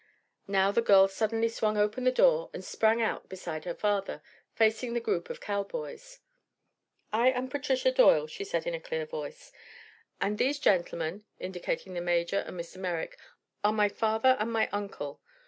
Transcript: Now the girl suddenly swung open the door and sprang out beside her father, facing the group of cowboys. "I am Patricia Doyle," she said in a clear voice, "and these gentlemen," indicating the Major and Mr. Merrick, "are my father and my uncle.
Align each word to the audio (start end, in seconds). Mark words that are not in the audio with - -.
Now 0.47 0.71
the 0.71 0.81
girl 0.81 1.07
suddenly 1.07 1.47
swung 1.47 1.77
open 1.77 2.05
the 2.05 2.11
door 2.11 2.49
and 2.55 2.65
sprang 2.65 3.03
out 3.03 3.29
beside 3.29 3.65
her 3.65 3.75
father, 3.75 4.23
facing 4.55 4.95
the 4.95 4.99
group 4.99 5.29
of 5.29 5.39
cowboys. 5.39 6.21
"I 7.13 7.27
am 7.29 7.49
Patricia 7.49 7.91
Doyle," 7.91 8.25
she 8.25 8.43
said 8.43 8.65
in 8.65 8.73
a 8.73 8.79
clear 8.81 9.05
voice, 9.05 9.51
"and 10.19 10.39
these 10.39 10.57
gentlemen," 10.57 11.25
indicating 11.39 11.93
the 11.93 12.01
Major 12.01 12.37
and 12.39 12.59
Mr. 12.59 12.77
Merrick, 12.77 13.15
"are 13.63 13.73
my 13.73 13.89
father 13.89 14.35
and 14.39 14.51
my 14.51 14.69
uncle. 14.71 15.21